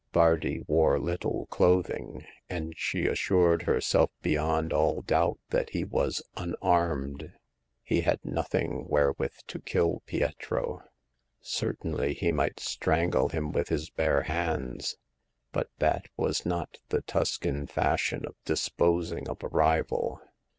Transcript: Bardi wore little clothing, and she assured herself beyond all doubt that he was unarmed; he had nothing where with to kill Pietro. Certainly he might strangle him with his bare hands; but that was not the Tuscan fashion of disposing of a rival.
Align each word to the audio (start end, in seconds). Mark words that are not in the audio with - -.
Bardi 0.11 0.63
wore 0.65 0.97
little 0.97 1.45
clothing, 1.51 2.25
and 2.49 2.73
she 2.75 3.05
assured 3.05 3.61
herself 3.61 4.09
beyond 4.23 4.73
all 4.73 5.03
doubt 5.03 5.37
that 5.51 5.69
he 5.69 5.83
was 5.83 6.23
unarmed; 6.35 7.33
he 7.83 8.01
had 8.01 8.19
nothing 8.25 8.85
where 8.87 9.11
with 9.19 9.45
to 9.45 9.59
kill 9.59 10.01
Pietro. 10.07 10.81
Certainly 11.39 12.15
he 12.15 12.31
might 12.31 12.59
strangle 12.59 13.29
him 13.29 13.51
with 13.51 13.69
his 13.69 13.91
bare 13.91 14.23
hands; 14.23 14.97
but 15.51 15.69
that 15.77 16.07
was 16.17 16.47
not 16.47 16.79
the 16.89 17.03
Tuscan 17.03 17.67
fashion 17.67 18.25
of 18.25 18.33
disposing 18.43 19.29
of 19.29 19.43
a 19.43 19.49
rival. 19.49 20.19